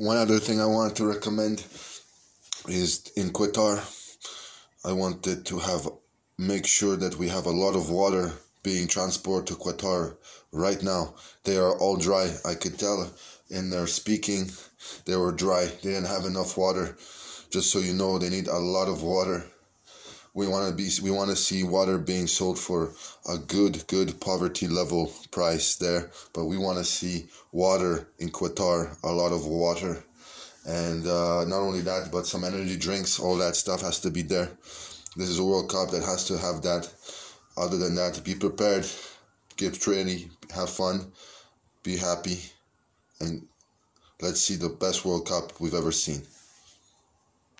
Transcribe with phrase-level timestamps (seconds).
[0.00, 1.62] One other thing I wanted to recommend
[2.66, 3.84] is in Qatar.
[4.82, 5.86] I wanted to have
[6.38, 8.32] make sure that we have a lot of water
[8.62, 10.16] being transported to Qatar
[10.52, 11.16] right now.
[11.44, 12.34] They are all dry.
[12.46, 13.12] I could tell
[13.50, 14.50] in their speaking
[15.04, 15.66] they were dry.
[15.66, 16.96] They didn't have enough water.
[17.50, 19.44] Just so you know, they need a lot of water.
[20.32, 22.92] We want to be we want to see water being sold for
[23.28, 28.96] a good good poverty level price there, but we want to see water in Qatar,
[29.02, 30.04] a lot of water.
[30.66, 34.22] And uh, not only that, but some energy drinks, all that stuff has to be
[34.22, 34.50] there.
[35.16, 36.88] This is a World Cup that has to have that.
[37.56, 38.86] Other than that, be prepared,
[39.56, 41.12] get training have fun,
[41.82, 42.40] be happy,
[43.20, 43.46] and
[44.20, 46.22] let's see the best World Cup we've ever seen.